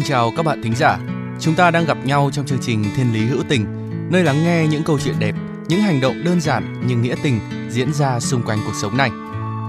Xin 0.00 0.08
chào 0.08 0.32
các 0.36 0.42
bạn 0.42 0.62
thính 0.62 0.74
giả. 0.76 0.98
Chúng 1.40 1.54
ta 1.54 1.70
đang 1.70 1.84
gặp 1.84 1.98
nhau 2.04 2.30
trong 2.32 2.46
chương 2.46 2.58
trình 2.60 2.84
Thiên 2.96 3.12
lý 3.12 3.26
hữu 3.26 3.42
tình, 3.48 3.66
nơi 4.10 4.24
lắng 4.24 4.44
nghe 4.44 4.66
những 4.66 4.82
câu 4.82 4.98
chuyện 4.98 5.14
đẹp, 5.18 5.34
những 5.68 5.80
hành 5.80 6.00
động 6.00 6.24
đơn 6.24 6.40
giản 6.40 6.82
nhưng 6.86 7.02
nghĩa 7.02 7.14
tình 7.22 7.40
diễn 7.70 7.92
ra 7.92 8.20
xung 8.20 8.42
quanh 8.42 8.58
cuộc 8.66 8.72
sống 8.74 8.96
này. 8.96 9.10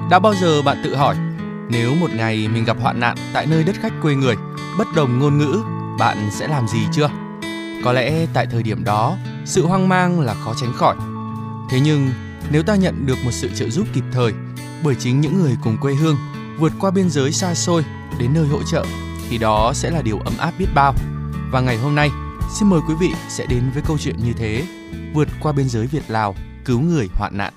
Đã 0.10 0.20
bao 0.20 0.34
giờ 0.42 0.62
bạn 0.62 0.78
tự 0.84 0.96
hỏi, 0.96 1.16
nếu 1.70 1.96
một 1.96 2.10
ngày 2.14 2.48
mình 2.48 2.66
gặp 2.66 2.78
hoạn 2.80 3.00
nạn 3.00 3.18
tại 3.34 3.46
nơi 3.46 3.64
đất 3.64 3.76
khách 3.82 3.94
quê 4.02 4.16
người, 4.16 4.36
bất 4.78 4.88
đồng 4.96 5.20
ngôn 5.20 5.38
ngữ, 5.38 5.62
bạn 6.00 6.30
sẽ 6.32 6.48
làm 6.48 6.68
gì 6.68 6.80
chưa? 6.94 7.10
Có 7.84 7.94
lẽ 7.94 8.26
tại 8.34 8.48
thời 8.52 8.64
điểm 8.64 8.84
đó, 8.84 9.18
sự 9.46 9.66
hoang 9.66 9.90
mang 9.90 10.20
là 10.20 10.34
khó 10.34 10.54
tránh 10.62 10.74
khỏi. 10.74 10.96
Thế 11.72 11.80
nhưng, 11.84 12.10
nếu 12.52 12.64
ta 12.64 12.76
nhận 12.76 13.06
được 13.06 13.18
một 13.24 13.32
sự 13.32 13.50
trợ 13.56 13.70
giúp 13.70 13.88
kịp 13.94 14.04
thời 14.12 14.34
bởi 14.84 14.96
chính 14.96 15.22
những 15.22 15.42
người 15.42 15.58
cùng 15.64 15.78
quê 15.82 15.94
hương 15.94 16.16
vượt 16.60 16.74
qua 16.80 16.92
biên 16.92 17.10
giới 17.10 17.32
xa 17.32 17.54
xôi 17.54 17.86
đến 18.20 18.34
nơi 18.34 18.48
hỗ 18.48 18.64
trợ 18.64 18.86
thì 19.32 19.38
đó 19.38 19.72
sẽ 19.76 19.92
là 19.92 20.02
điều 20.02 20.20
ấm 20.20 20.34
áp 20.40 20.52
biết 20.60 20.66
bao. 20.76 20.94
Và 21.52 21.62
ngày 21.62 21.78
hôm 21.78 21.96
nay, 21.96 22.10
xin 22.60 22.70
mời 22.70 22.80
quý 22.88 22.94
vị 23.00 23.10
sẽ 23.30 23.46
đến 23.46 23.64
với 23.74 23.84
câu 23.88 23.98
chuyện 23.98 24.16
như 24.24 24.34
thế, 24.38 24.64
vượt 25.14 25.28
qua 25.42 25.52
biên 25.52 25.70
giới 25.70 25.88
Việt 25.88 26.04
Lào, 26.08 26.36
cứu 26.66 26.82
người 26.82 27.08
hoạn 27.14 27.38
nạn. 27.38 27.54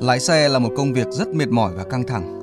Lái 0.00 0.20
xe 0.20 0.48
là 0.48 0.58
một 0.58 0.70
công 0.76 0.92
việc 0.92 1.06
rất 1.10 1.28
mệt 1.28 1.48
mỏi 1.48 1.72
và 1.76 1.84
căng 1.90 2.06
thẳng. 2.06 2.40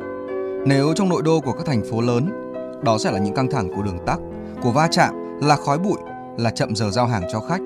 Nếu 0.67 0.93
trong 0.95 1.09
nội 1.09 1.21
đô 1.25 1.39
của 1.39 1.51
các 1.51 1.65
thành 1.65 1.83
phố 1.91 2.01
lớn, 2.01 2.44
đó 2.85 2.97
sẽ 2.97 3.11
là 3.11 3.19
những 3.19 3.35
căng 3.35 3.49
thẳng 3.49 3.69
của 3.75 3.81
đường 3.81 3.97
tắc, 4.05 4.19
của 4.61 4.71
va 4.71 4.87
chạm, 4.91 5.39
là 5.41 5.55
khói 5.55 5.77
bụi, 5.77 5.97
là 6.37 6.49
chậm 6.49 6.75
giờ 6.75 6.89
giao 6.91 7.07
hàng 7.07 7.23
cho 7.31 7.39
khách. 7.39 7.61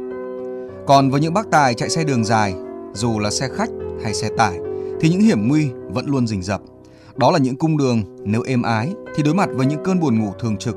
Còn 0.87 1.09
với 1.09 1.21
những 1.21 1.33
bác 1.33 1.51
tài 1.51 1.73
chạy 1.73 1.89
xe 1.89 2.03
đường 2.03 2.25
dài, 2.25 2.55
dù 2.93 3.19
là 3.19 3.29
xe 3.29 3.47
khách 3.55 3.69
hay 4.03 4.13
xe 4.13 4.29
tải, 4.37 4.59
thì 4.99 5.09
những 5.09 5.21
hiểm 5.21 5.47
nguy 5.47 5.69
vẫn 5.89 6.05
luôn 6.05 6.27
rình 6.27 6.41
rập. 6.41 6.61
Đó 7.15 7.31
là 7.31 7.39
những 7.39 7.55
cung 7.55 7.77
đường 7.77 8.03
nếu 8.23 8.41
êm 8.41 8.61
ái 8.61 8.93
thì 9.15 9.23
đối 9.23 9.33
mặt 9.33 9.49
với 9.53 9.65
những 9.65 9.83
cơn 9.83 9.99
buồn 9.99 10.19
ngủ 10.19 10.31
thường 10.39 10.57
trực. 10.57 10.75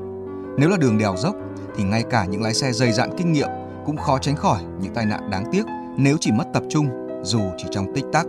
Nếu 0.57 0.69
là 0.69 0.77
đường 0.77 0.97
đèo 0.97 1.15
dốc 1.17 1.35
thì 1.75 1.83
ngay 1.83 2.03
cả 2.09 2.25
những 2.25 2.41
lái 2.41 2.53
xe 2.53 2.71
dày 2.71 2.91
dạn 2.91 3.09
kinh 3.17 3.33
nghiệm 3.33 3.49
cũng 3.85 3.97
khó 3.97 4.17
tránh 4.17 4.35
khỏi 4.35 4.61
những 4.81 4.93
tai 4.93 5.05
nạn 5.05 5.29
đáng 5.31 5.43
tiếc 5.51 5.63
nếu 5.97 6.17
chỉ 6.19 6.31
mất 6.31 6.45
tập 6.53 6.63
trung 6.69 6.87
dù 7.23 7.39
chỉ 7.57 7.65
trong 7.71 7.93
tích 7.95 8.05
tắc. 8.11 8.25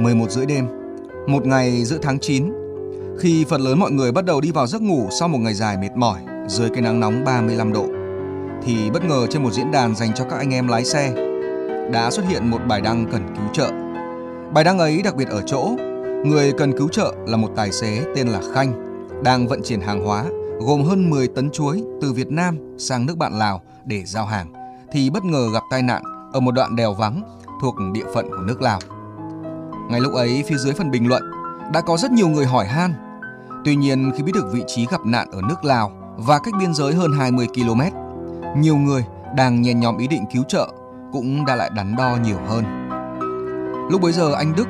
11 0.00 0.30
rưỡi 0.30 0.46
đêm, 0.46 0.66
một 1.26 1.46
ngày 1.46 1.84
giữa 1.84 1.98
tháng 2.02 2.18
9, 2.18 2.52
khi 3.18 3.44
phần 3.48 3.60
lớn 3.60 3.78
mọi 3.78 3.90
người 3.90 4.12
bắt 4.12 4.24
đầu 4.24 4.40
đi 4.40 4.50
vào 4.50 4.66
giấc 4.66 4.82
ngủ 4.82 5.08
sau 5.20 5.28
một 5.28 5.38
ngày 5.38 5.54
dài 5.54 5.76
mệt 5.76 5.96
mỏi 5.96 6.20
dưới 6.48 6.70
cái 6.70 6.82
nắng 6.82 7.00
nóng 7.00 7.24
35 7.24 7.72
độ, 7.72 7.86
thì 8.62 8.90
bất 8.90 9.04
ngờ 9.04 9.26
trên 9.30 9.42
một 9.42 9.50
diễn 9.52 9.70
đàn 9.70 9.94
dành 9.94 10.14
cho 10.14 10.24
các 10.24 10.36
anh 10.36 10.54
em 10.54 10.68
lái 10.68 10.84
xe 10.84 11.14
đã 11.92 12.10
xuất 12.10 12.26
hiện 12.28 12.50
một 12.50 12.58
bài 12.68 12.80
đăng 12.80 13.06
cần 13.12 13.22
cứu 13.36 13.46
trợ. 13.52 13.70
Bài 14.54 14.64
đăng 14.64 14.78
ấy 14.78 15.02
đặc 15.02 15.16
biệt 15.16 15.28
ở 15.28 15.42
chỗ, 15.46 15.70
người 16.24 16.52
cần 16.52 16.78
cứu 16.78 16.88
trợ 16.88 17.14
là 17.26 17.36
một 17.36 17.48
tài 17.56 17.72
xế 17.72 18.04
tên 18.16 18.28
là 18.28 18.40
Khanh, 18.54 18.72
đang 19.24 19.48
vận 19.48 19.62
chuyển 19.62 19.80
hàng 19.80 20.04
hóa 20.04 20.24
gồm 20.60 20.82
hơn 20.82 21.10
10 21.10 21.28
tấn 21.28 21.50
chuối 21.50 21.82
từ 22.00 22.12
Việt 22.12 22.30
Nam 22.30 22.58
sang 22.78 23.06
nước 23.06 23.18
bạn 23.18 23.38
Lào 23.38 23.62
để 23.84 24.02
giao 24.04 24.26
hàng, 24.26 24.52
thì 24.92 25.10
bất 25.10 25.24
ngờ 25.24 25.48
gặp 25.52 25.62
tai 25.70 25.82
nạn 25.82 26.02
ở 26.32 26.40
một 26.40 26.50
đoạn 26.50 26.76
đèo 26.76 26.94
vắng 26.94 27.22
thuộc 27.62 27.74
địa 27.92 28.04
phận 28.14 28.30
của 28.30 28.42
nước 28.46 28.62
Lào. 28.62 28.80
Ngay 29.90 30.00
lúc 30.00 30.14
ấy 30.14 30.44
phía 30.48 30.56
dưới 30.56 30.74
phần 30.74 30.90
bình 30.90 31.08
luận 31.08 31.29
đã 31.72 31.80
có 31.80 31.96
rất 31.96 32.12
nhiều 32.12 32.28
người 32.28 32.46
hỏi 32.46 32.66
han. 32.66 32.94
Tuy 33.64 33.76
nhiên 33.76 34.12
khi 34.16 34.22
biết 34.22 34.32
được 34.34 34.52
vị 34.52 34.64
trí 34.66 34.86
gặp 34.86 35.00
nạn 35.04 35.30
ở 35.30 35.40
nước 35.48 35.64
Lào 35.64 35.92
và 36.16 36.38
cách 36.38 36.54
biên 36.60 36.74
giới 36.74 36.94
hơn 36.94 37.12
20 37.12 37.46
km, 37.54 37.80
nhiều 38.60 38.76
người 38.76 39.04
đang 39.36 39.62
nhen 39.62 39.80
nhóm 39.80 39.98
ý 39.98 40.08
định 40.08 40.24
cứu 40.32 40.42
trợ 40.48 40.68
cũng 41.12 41.44
đã 41.44 41.56
lại 41.56 41.70
đắn 41.76 41.96
đo 41.96 42.16
nhiều 42.24 42.38
hơn. 42.48 42.64
Lúc 43.90 44.00
bấy 44.00 44.12
giờ 44.12 44.32
anh 44.32 44.52
Đức, 44.56 44.66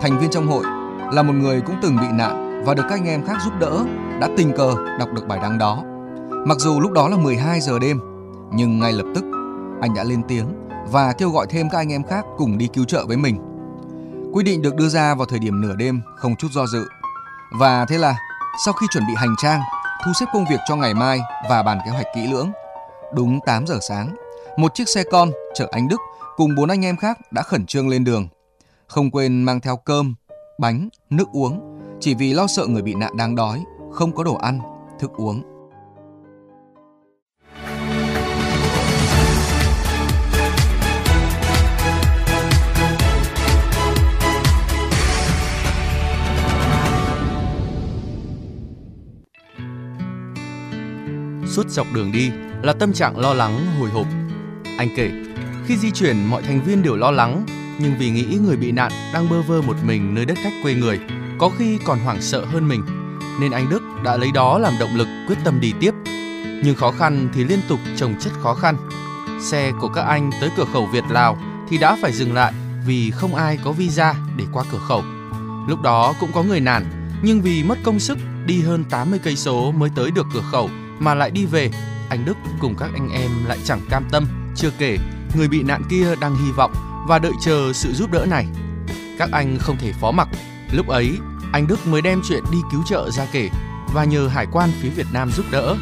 thành 0.00 0.18
viên 0.20 0.30
trong 0.30 0.46
hội, 0.46 0.64
là 1.12 1.22
một 1.22 1.32
người 1.32 1.60
cũng 1.60 1.76
từng 1.82 1.96
bị 1.96 2.06
nạn 2.12 2.62
và 2.64 2.74
được 2.74 2.82
các 2.88 2.94
anh 2.94 3.06
em 3.06 3.24
khác 3.24 3.36
giúp 3.44 3.52
đỡ, 3.60 3.84
đã 4.20 4.28
tình 4.36 4.52
cờ 4.56 4.74
đọc 4.98 5.08
được 5.14 5.28
bài 5.28 5.38
đăng 5.42 5.58
đó. 5.58 5.82
Mặc 6.46 6.58
dù 6.58 6.80
lúc 6.80 6.92
đó 6.92 7.08
là 7.08 7.16
12 7.16 7.60
giờ 7.60 7.78
đêm, 7.78 8.00
nhưng 8.52 8.78
ngay 8.78 8.92
lập 8.92 9.06
tức 9.14 9.24
anh 9.80 9.94
đã 9.94 10.04
lên 10.04 10.22
tiếng 10.28 10.46
và 10.92 11.12
kêu 11.12 11.30
gọi 11.30 11.46
thêm 11.50 11.68
các 11.70 11.78
anh 11.78 11.92
em 11.92 12.02
khác 12.02 12.24
cùng 12.36 12.58
đi 12.58 12.66
cứu 12.66 12.84
trợ 12.84 13.06
với 13.06 13.16
mình. 13.16 13.36
Quy 14.32 14.44
định 14.44 14.62
được 14.62 14.74
đưa 14.74 14.88
ra 14.88 15.14
vào 15.14 15.26
thời 15.26 15.38
điểm 15.38 15.60
nửa 15.60 15.74
đêm 15.74 16.00
không 16.16 16.36
chút 16.36 16.48
do 16.52 16.66
dự. 16.66 16.88
Và 17.60 17.84
thế 17.84 17.98
là 17.98 18.18
sau 18.64 18.74
khi 18.74 18.86
chuẩn 18.90 19.06
bị 19.06 19.14
hành 19.16 19.34
trang, 19.38 19.60
thu 20.04 20.12
xếp 20.20 20.26
công 20.32 20.44
việc 20.50 20.60
cho 20.68 20.76
ngày 20.76 20.94
mai 20.94 21.20
và 21.50 21.62
bàn 21.62 21.78
kế 21.84 21.90
hoạch 21.90 22.06
kỹ 22.14 22.26
lưỡng, 22.26 22.50
đúng 23.14 23.38
8 23.46 23.66
giờ 23.66 23.78
sáng, 23.88 24.16
một 24.56 24.74
chiếc 24.74 24.88
xe 24.88 25.04
con 25.10 25.30
chở 25.54 25.68
anh 25.70 25.88
Đức 25.88 26.00
cùng 26.36 26.54
bốn 26.54 26.68
anh 26.68 26.84
em 26.84 26.96
khác 26.96 27.18
đã 27.30 27.42
khẩn 27.42 27.66
trương 27.66 27.88
lên 27.88 28.04
đường. 28.04 28.28
Không 28.86 29.10
quên 29.10 29.42
mang 29.42 29.60
theo 29.60 29.76
cơm, 29.76 30.14
bánh, 30.58 30.88
nước 31.10 31.28
uống, 31.32 31.78
chỉ 32.00 32.14
vì 32.14 32.32
lo 32.32 32.46
sợ 32.46 32.66
người 32.66 32.82
bị 32.82 32.94
nạn 32.94 33.16
đang 33.16 33.36
đói, 33.36 33.64
không 33.92 34.12
có 34.12 34.24
đồ 34.24 34.34
ăn, 34.34 34.60
thức 34.98 35.10
uống. 35.16 35.57
Suốt 51.58 51.70
dọc 51.70 51.86
đường 51.92 52.12
đi 52.12 52.30
là 52.62 52.72
tâm 52.72 52.92
trạng 52.92 53.18
lo 53.18 53.34
lắng 53.34 53.66
hồi 53.78 53.90
hộp. 53.90 54.06
Anh 54.78 54.88
kể, 54.96 55.10
khi 55.66 55.76
di 55.76 55.90
chuyển 55.90 56.24
mọi 56.24 56.42
thành 56.42 56.64
viên 56.64 56.82
đều 56.82 56.96
lo 56.96 57.10
lắng, 57.10 57.46
nhưng 57.78 57.94
vì 57.98 58.10
nghĩ 58.10 58.38
người 58.44 58.56
bị 58.56 58.72
nạn 58.72 58.92
đang 59.14 59.28
bơ 59.28 59.42
vơ 59.42 59.62
một 59.62 59.76
mình 59.84 60.14
nơi 60.14 60.24
đất 60.24 60.38
khách 60.42 60.52
quê 60.62 60.74
người, 60.74 60.98
có 61.38 61.50
khi 61.58 61.78
còn 61.84 61.98
hoảng 61.98 62.22
sợ 62.22 62.44
hơn 62.44 62.68
mình, 62.68 62.82
nên 63.40 63.50
anh 63.50 63.70
Đức 63.70 63.82
đã 64.04 64.16
lấy 64.16 64.32
đó 64.34 64.58
làm 64.58 64.72
động 64.80 64.96
lực 64.96 65.08
quyết 65.26 65.36
tâm 65.44 65.60
đi 65.60 65.72
tiếp. 65.80 65.94
Nhưng 66.64 66.74
khó 66.76 66.90
khăn 66.90 67.28
thì 67.34 67.44
liên 67.44 67.60
tục 67.68 67.80
chồng 67.96 68.14
chất 68.20 68.32
khó 68.42 68.54
khăn. 68.54 68.76
Xe 69.40 69.72
của 69.80 69.88
các 69.88 70.02
anh 70.02 70.30
tới 70.40 70.50
cửa 70.56 70.66
khẩu 70.72 70.86
Việt 70.86 71.04
Lào 71.10 71.38
thì 71.68 71.78
đã 71.78 71.96
phải 72.02 72.12
dừng 72.12 72.34
lại 72.34 72.52
vì 72.86 73.10
không 73.10 73.34
ai 73.34 73.58
có 73.64 73.72
visa 73.72 74.14
để 74.36 74.44
qua 74.52 74.64
cửa 74.72 74.80
khẩu. 74.88 75.02
Lúc 75.68 75.82
đó 75.82 76.14
cũng 76.20 76.30
có 76.32 76.42
người 76.42 76.60
nản, 76.60 76.84
nhưng 77.22 77.40
vì 77.40 77.62
mất 77.62 77.78
công 77.84 78.00
sức 78.00 78.18
đi 78.46 78.62
hơn 78.62 78.84
80 78.90 79.20
cây 79.22 79.36
số 79.36 79.72
mới 79.72 79.90
tới 79.96 80.10
được 80.10 80.26
cửa 80.34 80.42
khẩu 80.52 80.70
mà 80.98 81.14
lại 81.14 81.30
đi 81.30 81.46
về, 81.46 81.70
anh 82.08 82.24
Đức 82.24 82.36
cùng 82.60 82.74
các 82.78 82.90
anh 82.92 83.08
em 83.12 83.30
lại 83.44 83.58
chẳng 83.64 83.80
cam 83.90 84.04
tâm, 84.10 84.26
chưa 84.56 84.70
kể 84.78 84.96
người 85.34 85.48
bị 85.48 85.62
nạn 85.62 85.82
kia 85.90 86.14
đang 86.20 86.36
hy 86.36 86.52
vọng 86.52 86.72
và 87.08 87.18
đợi 87.18 87.32
chờ 87.44 87.72
sự 87.72 87.92
giúp 87.92 88.10
đỡ 88.12 88.26
này. 88.30 88.46
Các 89.18 89.28
anh 89.32 89.58
không 89.58 89.76
thể 89.76 89.92
phó 90.00 90.10
mặc. 90.10 90.28
Lúc 90.72 90.88
ấy, 90.88 91.18
anh 91.52 91.66
Đức 91.66 91.86
mới 91.86 92.02
đem 92.02 92.20
chuyện 92.28 92.44
đi 92.52 92.58
cứu 92.72 92.82
trợ 92.88 93.10
ra 93.10 93.26
kể 93.32 93.48
và 93.92 94.04
nhờ 94.04 94.28
hải 94.28 94.46
quan 94.52 94.70
phía 94.80 94.88
Việt 94.88 95.06
Nam 95.12 95.30
giúp 95.30 95.46
đỡ. 95.50 95.76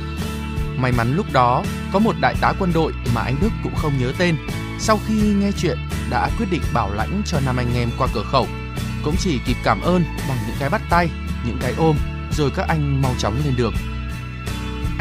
May 0.77 0.93
mắn 0.93 1.17
lúc 1.17 1.27
đó 1.33 1.65
có 1.93 1.99
một 1.99 2.15
đại 2.21 2.35
tá 2.41 2.53
quân 2.59 2.73
đội 2.73 2.93
mà 3.15 3.21
anh 3.21 3.37
Đức 3.41 3.51
cũng 3.63 3.75
không 3.77 3.99
nhớ 3.99 4.13
tên. 4.19 4.37
Sau 4.79 4.99
khi 5.07 5.15
nghe 5.15 5.51
chuyện 5.59 5.79
đã 6.11 6.31
quyết 6.39 6.47
định 6.51 6.63
bảo 6.73 6.95
lãnh 6.95 7.23
cho 7.27 7.41
năm 7.41 7.57
anh 7.57 7.75
em 7.75 7.91
qua 7.99 8.09
cửa 8.15 8.25
khẩu. 8.33 8.47
Cũng 9.05 9.15
chỉ 9.19 9.41
kịp 9.47 9.57
cảm 9.65 9.81
ơn 9.81 10.05
bằng 10.29 10.39
những 10.47 10.57
cái 10.59 10.71
bắt 10.71 10.83
tay, 10.91 11.11
những 11.47 11.59
cái 11.61 11.75
ôm 11.77 11.97
rồi 12.33 12.51
các 12.57 12.69
anh 12.69 13.03
mau 13.03 13.15
chóng 13.19 13.41
lên 13.45 13.55
đường. 13.57 13.75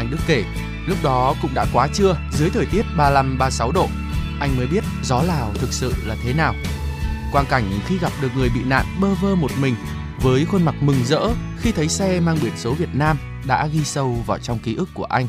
Anh 0.06 0.10
Đức 0.10 0.24
kể, 0.28 0.42
lúc 0.88 0.98
đó 1.04 1.34
cũng 1.42 1.50
đã 1.54 1.64
quá 1.74 1.88
trưa, 1.94 2.14
dưới 2.30 2.48
thời 2.54 2.66
tiết 2.72 2.82
35-36 2.98 3.72
độ. 3.74 3.86
Anh 4.40 4.50
mới 4.56 4.66
biết 4.72 4.84
gió 5.02 5.22
Lào 5.28 5.48
thực 5.60 5.72
sự 5.80 5.90
là 6.08 6.14
thế 6.24 6.32
nào. 6.36 6.52
Quang 7.32 7.44
cảnh 7.50 7.62
khi 7.86 7.94
gặp 8.02 8.12
được 8.22 8.28
người 8.36 8.48
bị 8.54 8.60
nạn 8.70 8.84
bơ 9.02 9.08
vơ 9.22 9.34
một 9.34 9.52
mình 9.62 9.74
với 10.24 10.44
khuôn 10.48 10.64
mặt 10.64 10.74
mừng 10.86 11.00
rỡ 11.04 11.22
khi 11.60 11.72
thấy 11.76 11.88
xe 11.88 12.20
mang 12.26 12.36
biển 12.42 12.52
số 12.56 12.70
Việt 12.80 12.92
Nam 12.98 13.16
đã 13.48 13.68
ghi 13.72 13.84
sâu 13.94 14.08
vào 14.26 14.38
trong 14.38 14.58
ký 14.64 14.76
ức 14.78 14.88
của 14.94 15.08
anh. 15.18 15.26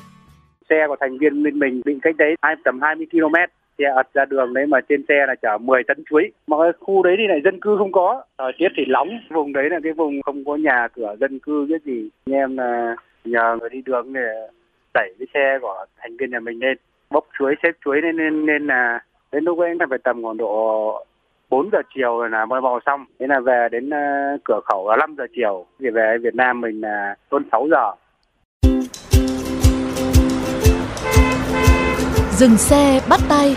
xe 0.69 0.79
của 0.87 0.95
thành 0.99 1.17
viên 1.17 1.43
bên 1.43 1.59
mình 1.59 1.81
bị 1.85 1.93
cách 2.01 2.15
đấy 2.17 2.35
hai 2.41 2.55
tầm 2.65 2.81
20 2.81 3.07
km 3.11 3.37
xe 3.77 3.85
ật 3.95 4.07
ra 4.13 4.25
đường 4.25 4.53
đấy 4.53 4.65
mà 4.67 4.79
trên 4.89 5.05
xe 5.07 5.15
là 5.27 5.35
chở 5.41 5.57
10 5.57 5.83
tấn 5.87 6.03
chuối 6.09 6.31
mà 6.47 6.57
cái 6.61 6.71
khu 6.79 7.03
đấy 7.03 7.15
thì 7.17 7.23
lại 7.27 7.41
dân 7.43 7.59
cư 7.61 7.75
không 7.77 7.91
có 7.91 8.23
thời 8.37 8.51
tiết 8.57 8.67
thì 8.77 8.83
nóng 8.87 9.09
vùng 9.29 9.53
đấy 9.53 9.69
là 9.69 9.79
cái 9.83 9.93
vùng 9.93 10.21
không 10.21 10.45
có 10.45 10.55
nhà 10.55 10.87
cửa 10.93 11.15
dân 11.19 11.39
cư 11.39 11.67
cái 11.69 11.79
gì 11.85 12.09
anh 12.25 12.35
em 12.35 12.57
là 12.57 12.95
nhờ 13.27 13.57
người 13.59 13.69
đi 13.69 13.81
đường 13.85 14.13
để 14.13 14.47
đẩy 14.93 15.15
cái 15.19 15.27
xe 15.33 15.59
của 15.61 15.85
thành 15.97 16.17
viên 16.17 16.31
nhà 16.31 16.39
mình 16.39 16.59
lên. 16.59 16.77
Bốc 17.09 17.27
chuối 17.39 17.55
xếp 17.63 17.71
chuối 17.85 18.01
lên 18.01 18.17
nên 18.17 18.45
nên 18.45 18.67
là 18.67 18.99
đến 19.31 19.43
lúc 19.43 19.59
ấy 19.59 19.77
phải 19.89 19.99
tầm 20.03 20.23
khoảng 20.23 20.37
độ 20.37 21.05
4 21.49 21.69
giờ 21.71 21.77
chiều 21.95 22.23
là 22.23 22.45
mới 22.45 22.61
vào 22.61 22.79
xong. 22.85 23.05
Thế 23.19 23.27
là 23.27 23.39
về 23.39 23.67
đến 23.71 23.89
uh, 23.89 24.41
cửa 24.43 24.59
khẩu 24.65 24.89
là 24.89 24.95
5 24.95 25.15
giờ 25.17 25.23
chiều. 25.35 25.65
Thì 25.79 25.89
về 25.89 26.17
Việt 26.21 26.35
Nam 26.35 26.61
mình 26.61 26.81
là 26.81 27.15
hơn 27.31 27.43
6 27.51 27.67
giờ. 27.71 27.91
Dừng 32.31 32.57
xe 32.57 32.99
bắt 33.09 33.19
tay. 33.29 33.55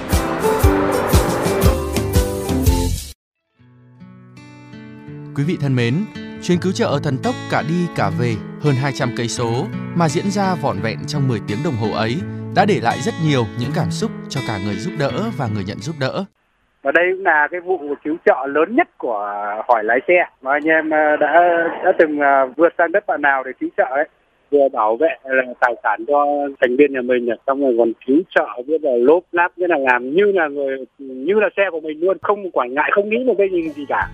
Quý 5.37 5.44
vị 5.47 5.56
thân 5.61 5.77
mến, 5.77 5.94
chuyến 6.42 6.58
cứu 6.62 6.72
trợ 6.72 6.98
thần 7.04 7.16
tốc 7.25 7.34
cả 7.50 7.62
đi 7.69 7.87
cả 7.96 8.10
về, 8.20 8.32
hơn 8.62 8.75
200 8.82 9.08
cây 9.16 9.28
số, 9.28 9.66
mà 9.94 10.08
diễn 10.08 10.31
ra 10.31 10.54
vỏn 10.62 10.76
vẹn 10.82 10.98
trong 11.06 11.28
10 11.28 11.38
tiếng 11.48 11.58
đồng 11.64 11.75
hồ 11.75 11.96
ấy, 11.96 12.14
đã 12.56 12.64
để 12.69 12.81
lại 12.82 12.96
rất 13.00 13.14
nhiều 13.26 13.44
những 13.60 13.70
cảm 13.75 13.90
xúc 13.90 14.10
cho 14.28 14.40
cả 14.48 14.58
người 14.64 14.75
giúp 14.75 14.92
đỡ 14.98 15.12
và 15.38 15.48
người 15.54 15.64
nhận 15.66 15.78
giúp 15.78 15.96
đỡ. 16.00 16.25
Và 16.82 16.92
đây 16.92 17.04
cũng 17.12 17.25
là 17.25 17.48
cái 17.50 17.60
vụ 17.60 17.78
cứu 18.04 18.16
trợ 18.25 18.46
lớn 18.46 18.76
nhất 18.76 18.88
của 18.98 19.34
hỏi 19.69 19.84
lái 19.84 19.98
xe 20.08 20.14
mà 20.42 20.52
anh 20.52 20.64
em 20.64 20.90
ờ, 20.90 21.16
đã 21.16 21.32
đã 21.84 21.92
từng 21.98 22.19
ờ, 22.19 22.46
vượt 22.56 22.72
sang 22.78 22.93
đất 22.93 23.06
bạn 23.06 23.22
nào 23.22 23.43
để 23.44 23.52
cứu 23.60 23.70
trợ 23.76 23.84
ấy, 23.84 24.08
vừa 24.50 24.69
bảo 24.72 24.96
vệ 24.96 25.16
là 25.25 25.43
tài 25.60 25.75
sản 25.82 26.04
cho 26.08 26.26
thành 26.60 26.76
viên 26.76 26.93
nhà 26.93 27.00
mình 27.00 27.28
xong 27.46 27.60
rồi 27.60 27.75
còn 27.78 27.93
cứu 28.06 28.22
trợ, 28.34 28.46
biết 28.66 28.82
là 28.82 28.93
lốp 28.96 29.22
láp, 29.32 29.52
biết 29.56 29.70
là 29.70 29.78
làm 29.78 30.10
như 30.10 30.32
là 30.32 30.48
người, 30.48 30.84
như 30.98 31.34
là 31.34 31.48
xe 31.56 31.62
của 31.70 31.81
mình 31.81 32.00
luôn, 32.00 32.16
không 32.22 32.50
quản 32.50 32.75
ngại, 32.75 32.90
không 32.94 33.08
nghĩ 33.08 33.25
một 33.25 33.34
cái 33.38 33.48
gì 33.52 33.69
gì 33.69 33.84
cả 33.88 34.08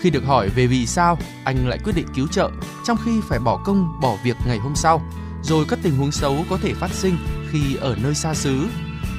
khi 0.00 0.10
được 0.10 0.24
hỏi 0.24 0.48
về 0.48 0.66
vì 0.66 0.86
sao 0.86 1.18
anh 1.44 1.68
lại 1.68 1.78
quyết 1.84 1.92
định 1.96 2.06
cứu 2.14 2.28
trợ 2.28 2.50
trong 2.84 2.96
khi 3.04 3.20
phải 3.28 3.38
bỏ 3.38 3.56
công 3.64 4.00
bỏ 4.00 4.16
việc 4.24 4.36
ngày 4.46 4.58
hôm 4.58 4.74
sau, 4.74 5.02
rồi 5.42 5.64
các 5.68 5.78
tình 5.82 5.96
huống 5.96 6.12
xấu 6.12 6.44
có 6.50 6.58
thể 6.62 6.74
phát 6.74 6.90
sinh 6.90 7.16
khi 7.50 7.76
ở 7.76 7.96
nơi 8.02 8.14
xa 8.14 8.34
xứ, 8.34 8.66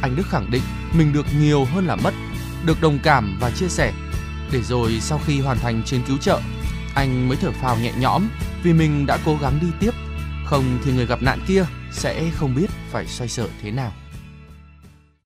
anh 0.01 0.15
Đức 0.15 0.23
khẳng 0.29 0.51
định 0.51 0.61
mình 0.93 1.13
được 1.13 1.25
nhiều 1.39 1.65
hơn 1.65 1.85
là 1.85 1.95
mất, 1.95 2.13
được 2.65 2.81
đồng 2.81 2.99
cảm 3.03 3.37
và 3.41 3.51
chia 3.51 3.67
sẻ. 3.67 3.93
Để 4.51 4.61
rồi 4.61 4.99
sau 5.01 5.19
khi 5.25 5.39
hoàn 5.39 5.57
thành 5.57 5.83
chuyến 5.85 6.01
cứu 6.07 6.17
trợ, 6.17 6.41
anh 6.95 7.27
mới 7.27 7.37
thở 7.41 7.51
phào 7.51 7.77
nhẹ 7.77 7.91
nhõm 7.99 8.27
vì 8.63 8.73
mình 8.73 9.05
đã 9.05 9.17
cố 9.25 9.37
gắng 9.41 9.59
đi 9.61 9.67
tiếp, 9.79 9.91
không 10.45 10.79
thì 10.83 10.91
người 10.93 11.05
gặp 11.05 11.21
nạn 11.21 11.39
kia 11.47 11.65
sẽ 11.91 12.29
không 12.35 12.55
biết 12.55 12.69
phải 12.91 13.07
xoay 13.07 13.29
sở 13.29 13.47
thế 13.61 13.71
nào 13.71 13.93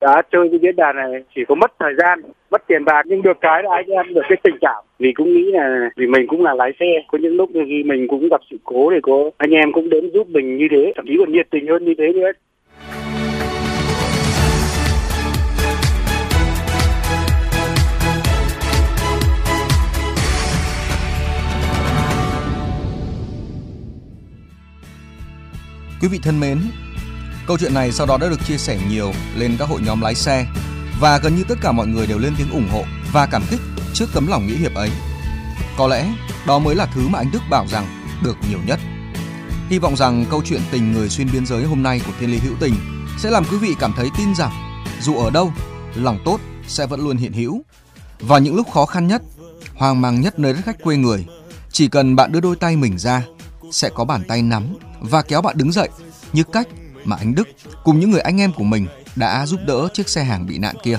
đã 0.04 0.22
chơi 0.32 0.50
cái 0.50 0.60
diễn 0.62 0.76
đàn 0.76 0.96
này 0.96 1.24
chỉ 1.36 1.42
có 1.48 1.56
mất 1.56 1.72
thời 1.80 1.94
gian 1.98 2.22
mất 2.52 2.62
tiền 2.68 2.86
bạc 2.86 3.04
nhưng 3.06 3.22
được 3.22 3.38
cái 3.42 3.64
là 3.64 3.70
anh 3.76 3.86
em 3.86 4.14
được 4.14 4.22
cái 4.30 4.38
tình 4.44 4.56
cảm. 4.62 4.84
Vì 5.00 5.12
cũng 5.14 5.34
nghĩ 5.34 5.52
là 5.52 5.90
vì 5.98 6.08
mình 6.08 6.28
cũng 6.28 6.44
là 6.44 6.54
lái 6.54 6.72
xe 6.80 6.86
có 7.08 7.18
những 7.18 7.36
lúc 7.36 7.50
thì 7.54 7.84
mình 7.84 8.08
cũng 8.08 8.30
gặp 8.30 8.42
sự 8.52 8.58
cố 8.64 8.92
thì 8.92 8.98
có 9.02 9.32
anh 9.38 9.52
em 9.52 9.72
cũng 9.74 9.90
đến 9.90 10.12
giúp 10.14 10.28
mình 10.28 10.58
như 10.58 10.68
thế 10.72 10.94
thậm 10.96 11.06
chí 11.08 11.16
còn 11.20 11.32
nhiệt 11.32 11.48
tình 11.52 11.68
hơn 11.68 11.86
như 11.86 11.94
thế 11.98 12.14
nữa. 12.14 12.32
Quý 26.02 26.10
vị 26.12 26.20
thân 26.24 26.40
mến, 26.40 26.58
câu 27.48 27.58
chuyện 27.58 27.74
này 27.74 27.92
sau 27.92 28.08
đó 28.08 28.18
đã 28.18 28.30
được 28.30 28.46
chia 28.46 28.58
sẻ 28.58 28.80
nhiều 28.90 29.14
lên 29.36 29.56
các 29.60 29.70
hội 29.70 29.82
nhóm 29.82 30.02
lái 30.02 30.16
xe 30.16 30.46
và 31.00 31.18
gần 31.18 31.36
như 31.36 31.44
tất 31.48 31.58
cả 31.62 31.72
mọi 31.72 31.88
người 31.88 32.08
đều 32.08 32.20
lên 32.20 32.34
tiếng 32.38 32.52
ủng 32.52 32.70
hộ 32.72 32.84
và 33.12 33.26
cảm 33.26 33.44
kích 33.50 33.60
trước 33.94 34.06
tấm 34.14 34.28
lòng 34.28 34.48
nghĩa 34.48 34.56
hiệp 34.56 34.76
ấy. 34.76 34.90
Có 35.78 35.88
lẽ 35.88 36.14
đó 36.48 36.60
mới 36.60 36.76
là 36.76 36.86
thứ 36.86 37.08
mà 37.08 37.20
anh 37.20 37.32
Đức 37.32 37.42
bảo 37.50 37.68
rằng 37.68 37.86
được 38.24 38.38
nhiều 38.50 38.60
nhất. 38.68 38.80
Hy 39.70 39.80
vọng 39.80 39.96
rằng 39.96 40.26
câu 40.30 40.42
chuyện 40.46 40.62
tình 40.72 40.92
người 40.92 41.10
xuyên 41.10 41.32
biên 41.32 41.46
giới 41.46 41.64
hôm 41.64 41.84
nay 41.84 42.02
của 42.06 42.12
Thiên 42.20 42.32
Lý 42.32 42.38
Hữu 42.38 42.54
Tình 42.60 42.74
sẽ 43.18 43.30
làm 43.30 43.46
quý 43.52 43.58
vị 43.58 43.76
cảm 43.80 43.94
thấy 43.98 44.10
tin 44.18 44.36
rằng 44.36 44.52
dù 45.02 45.18
ở 45.18 45.30
đâu, 45.30 45.54
lòng 45.96 46.20
tốt 46.26 46.40
sẽ 46.68 46.86
vẫn 46.86 47.00
luôn 47.00 47.18
hiện 47.18 47.34
hữu. 47.34 47.62
và 48.20 48.38
những 48.40 48.56
lúc 48.56 48.72
khó 48.72 48.86
khăn 48.86 49.08
nhất, 49.08 49.22
hoang 49.76 50.02
mang 50.02 50.22
nhất 50.22 50.40
nơi 50.40 50.54
đất 50.54 50.60
khách 50.66 50.84
quê 50.84 50.98
người, 50.98 51.26
chỉ 51.72 51.88
cần 51.88 52.16
bạn 52.16 52.32
đưa 52.32 52.40
đôi 52.40 52.56
tay 52.56 52.76
mình 52.76 52.98
ra, 52.98 53.24
sẽ 53.72 53.90
có 53.90 54.06
bàn 54.06 54.24
tay 54.28 54.42
nắm 54.42 54.64
và 55.00 55.22
kéo 55.22 55.42
bạn 55.42 55.58
đứng 55.58 55.72
dậy 55.72 55.90
như 56.34 56.44
cách 56.44 56.68
mà 57.06 57.16
anh 57.20 57.36
Đức 57.36 57.48
cùng 57.84 58.00
những 58.00 58.12
người 58.12 58.22
anh 58.22 58.42
em 58.42 58.54
của 58.54 58.64
mình 58.64 58.88
đã 59.16 59.46
giúp 59.46 59.60
đỡ 59.66 59.88
chiếc 59.94 60.10
xe 60.10 60.24
hàng 60.24 60.48
bị 60.48 60.58
nạn 60.58 60.76
kia. 60.84 60.98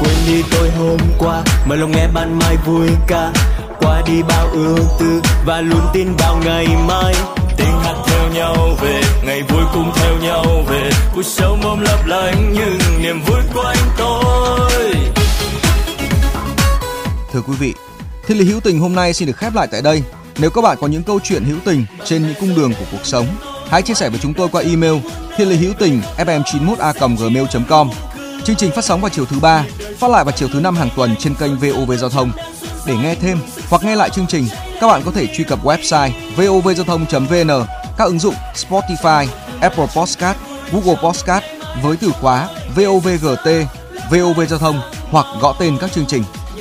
quên 0.00 0.14
đi 0.26 0.42
tôi 0.50 0.70
hôm 0.70 0.98
qua, 1.18 1.42
mà 1.66 1.76
lòng 1.76 1.92
nghe 1.92 2.08
ban 2.14 2.38
mai 2.38 2.56
vui 2.66 2.88
ca 3.06 3.32
qua 3.80 4.02
đi 4.06 4.22
bao 4.22 4.48
ưu 4.52 4.78
tư 4.98 5.22
và 5.44 5.60
luôn 5.60 5.80
tin 5.92 6.16
vào 6.16 6.36
ngày 6.44 6.66
mai. 6.88 7.14
Tiếng 7.56 7.80
hát 7.80 7.94
theo 8.06 8.28
nhau 8.34 8.76
về, 8.80 9.00
ngày 9.24 9.42
vui 9.42 9.62
cùng 9.74 9.92
theo 9.94 10.16
nhau 10.16 10.44
về. 10.68 10.90
Cuộc 11.14 11.22
sống 11.22 11.60
mong 11.62 11.80
lấp 11.80 12.06
lánh 12.06 12.52
nhưng 12.54 13.02
niềm 13.02 13.20
vui 13.26 13.40
của 13.54 13.60
anh 13.60 13.88
tôi. 13.98 15.19
Thưa 17.32 17.40
quý 17.40 17.54
vị, 17.58 17.74
Thiên 18.26 18.38
lý 18.38 18.44
hữu 18.44 18.60
tình 18.60 18.80
hôm 18.80 18.94
nay 18.94 19.12
xin 19.12 19.26
được 19.26 19.36
khép 19.36 19.54
lại 19.54 19.68
tại 19.70 19.82
đây. 19.82 20.02
Nếu 20.38 20.50
các 20.50 20.60
bạn 20.60 20.76
có 20.80 20.86
những 20.86 21.02
câu 21.02 21.20
chuyện 21.24 21.44
hữu 21.44 21.58
tình 21.64 21.84
trên 22.04 22.22
những 22.22 22.34
cung 22.40 22.54
đường 22.56 22.72
của 22.78 22.84
cuộc 22.92 23.06
sống, 23.06 23.26
hãy 23.68 23.82
chia 23.82 23.94
sẻ 23.94 24.08
với 24.10 24.18
chúng 24.22 24.34
tôi 24.34 24.48
qua 24.48 24.62
email 24.62 24.94
thiên 25.36 25.48
lý 25.48 25.56
hữu 25.56 25.72
tình 25.78 26.00
fm 26.16 26.42
91 26.52 26.78
a 26.78 26.92
gmail 26.92 27.46
com 27.68 27.90
Chương 28.44 28.56
trình 28.56 28.70
phát 28.70 28.84
sóng 28.84 29.00
vào 29.00 29.10
chiều 29.10 29.24
thứ 29.24 29.40
ba, 29.40 29.64
phát 29.98 30.10
lại 30.10 30.24
vào 30.24 30.32
chiều 30.36 30.48
thứ 30.52 30.60
năm 30.60 30.76
hàng 30.76 30.88
tuần 30.96 31.16
trên 31.18 31.34
kênh 31.34 31.56
VOV 31.56 31.92
Giao 31.92 32.10
thông. 32.10 32.32
Để 32.86 32.96
nghe 32.96 33.14
thêm 33.14 33.38
hoặc 33.70 33.84
nghe 33.84 33.96
lại 33.96 34.10
chương 34.10 34.26
trình, 34.26 34.48
các 34.80 34.86
bạn 34.86 35.02
có 35.04 35.10
thể 35.10 35.26
truy 35.26 35.44
cập 35.44 35.64
website 35.64 36.10
vovgiao 36.36 36.84
thông.vn, 36.84 37.66
các 37.98 38.04
ứng 38.04 38.18
dụng 38.18 38.34
Spotify, 38.54 39.26
Apple 39.60 39.86
Podcast, 39.96 40.38
Google 40.72 41.02
Podcast 41.02 41.44
với 41.82 41.96
từ 41.96 42.10
khóa 42.10 42.48
VOVGT, 42.76 43.48
VOV 44.10 44.40
Giao 44.48 44.58
thông 44.58 44.80
hoặc 45.10 45.26
gõ 45.40 45.56
tên 45.58 45.76
các 45.80 45.92
chương 45.92 46.06
trình. 46.06 46.22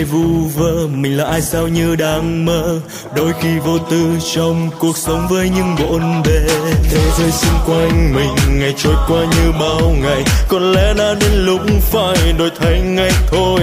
hay 0.00 0.04
vu 0.04 0.48
vơ, 0.56 0.86
mình 0.86 1.16
là 1.16 1.24
ai 1.24 1.42
sao 1.42 1.68
như 1.68 1.96
đang 1.96 2.44
mơ. 2.44 2.80
Đôi 3.16 3.32
khi 3.40 3.58
vô 3.58 3.78
tư 3.78 4.18
trong 4.34 4.70
cuộc 4.78 4.96
sống 4.96 5.26
với 5.30 5.48
những 5.48 5.76
bộn 5.78 6.22
bề. 6.24 6.40
Thế 6.90 7.00
giới 7.18 7.30
xung 7.30 7.58
quanh 7.66 8.14
mình, 8.14 8.58
ngày 8.60 8.74
trôi 8.76 8.94
qua 9.08 9.20
như 9.20 9.52
bao 9.60 9.92
ngày. 10.02 10.24
Có 10.48 10.58
lẽ 10.58 10.94
đã 10.98 11.14
đến 11.20 11.32
lúc 11.32 11.60
phải 11.80 12.32
đổi 12.38 12.50
thay 12.60 12.80
ngay 12.80 13.10
thôi. 13.30 13.60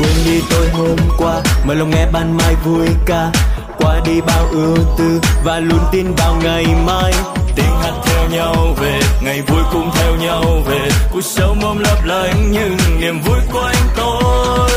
Quên 0.00 0.16
đi 0.24 0.40
tôi 0.50 0.68
hôm 0.70 0.96
qua 1.18 1.40
mời 1.64 1.76
lòng 1.76 1.90
nghe 1.90 2.06
ban 2.12 2.36
mai 2.36 2.54
vui 2.64 2.86
ca. 3.06 3.32
Qua 3.78 4.00
đi 4.04 4.20
bao 4.20 4.46
ưu 4.50 4.76
tư 4.98 5.20
và 5.44 5.60
luôn 5.60 5.80
tin 5.92 6.14
vào 6.14 6.36
ngày 6.42 6.66
mai 6.86 7.12
tiếng 7.56 7.76
hát 7.82 7.92
theo 8.04 8.28
nhau 8.30 8.74
về, 8.76 9.00
ngày 9.20 9.42
vui 9.42 9.62
cũng 9.72 9.90
theo 9.94 10.16
nhau 10.16 10.62
về. 10.66 10.88
Cuộc 11.12 11.24
sống 11.24 11.58
mong 11.62 11.78
lấp 11.78 12.04
lánh 12.04 12.52
nhưng 12.52 12.76
niềm 13.00 13.20
vui 13.20 13.38
của 13.52 13.60
anh 13.60 13.86
tôi. 13.96 14.75